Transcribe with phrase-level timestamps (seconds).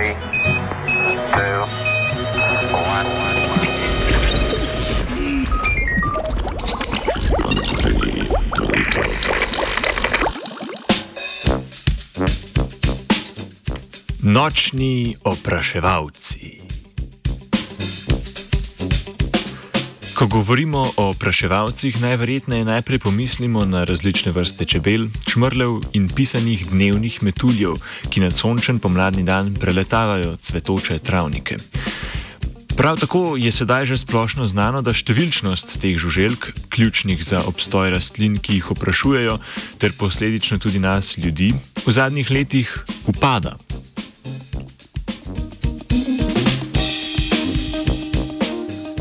[0.00, 0.14] Three,
[1.32, 1.60] two,
[2.72, 3.06] one.
[14.22, 16.49] Nočni opraševalci.
[20.20, 27.22] Ko govorimo o opraševalcih, najverjetneje najprej pomislimo na različne vrste čebel, čmrlev in pisanih dnevnih
[27.22, 27.78] metuljev,
[28.10, 31.56] ki nad sončen pomladni dan preletavajo cvetoče travnike.
[32.76, 38.36] Prav tako je sedaj že splošno znano, da številčnost teh žuželk, ključnih za obstoj rastlin,
[38.36, 39.40] ki jih oprašujejo,
[39.80, 41.54] ter posledično tudi nas, ljudi,
[41.86, 42.76] v zadnjih letih
[43.08, 43.56] upada.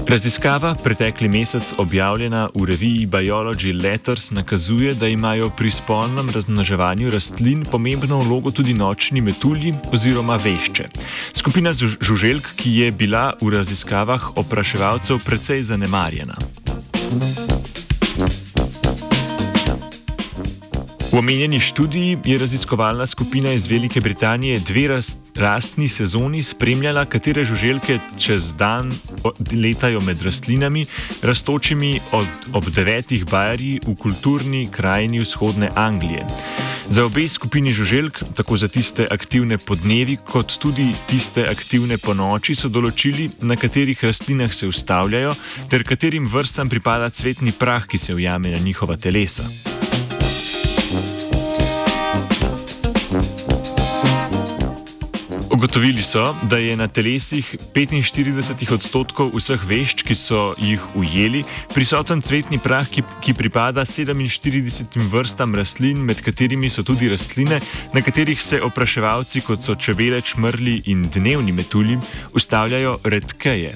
[0.10, 7.66] Raziskava, pretekli mesec objavljena v reviji Biology Letters, nakazuje, da imajo pri spolnem razmnoževanju rastlin
[7.72, 10.88] pomembno vlogo tudi nočni metulji oziroma vešče.
[11.34, 16.36] Skupina žuželk, ki je bila v raziskavah opraševalcev precej zanemarjena.
[21.10, 25.02] V omenjeni študiji je raziskovalna skupina iz Velike Britanije dve
[25.36, 28.94] rastni sezoni spremljala, katere žuželke čez dan
[29.52, 30.86] letajo med rastlinami,
[31.22, 36.26] rastočimi od, ob devetih bajerji v kulturni krajini vzhodne Anglije.
[36.90, 42.14] Za obe skupini žuželk, tako za tiste aktivne po dnevi, kot tudi tiste aktivne po
[42.14, 45.36] noči, so določili, na katerih rastlinah se ustavljajo,
[45.70, 49.50] ter katerim vrstam pripada cvetni prah, ki se ujame na njihova telesa.
[55.60, 61.42] Ugotovili so, da je na telesih 45 odstotkov vseh vešč, ki so jih ujeli,
[61.74, 67.60] prisoten cvetni prah, ki, ki pripada 47 vrstam rastlin, med katerimi so tudi rastline,
[67.92, 72.00] na katerih se opraševalci, kot so čebele, čmrli in dnevni metulji,
[72.32, 73.76] ustavljajo redkeje.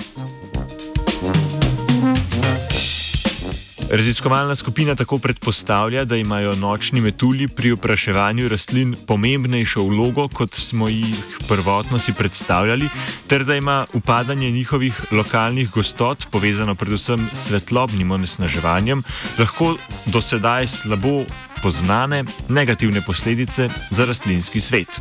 [3.93, 10.87] Raziskovalna skupina tako predpostavlja, da imajo nočni metulji pri opraševanju rastlin pomembnejšo vlogo, kot smo
[10.89, 12.89] jih prvotno si predstavljali,
[13.27, 19.03] ter da ima upadanje njihovih lokalnih gostot, povezano predvsem s svetlobnim onesnaževanjem,
[19.39, 21.25] lahko do sedaj slabo
[21.61, 24.99] poznane negativne posledice za rastlinski svet.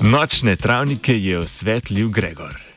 [0.00, 2.71] Nočne travnike je osvetlil Gregor.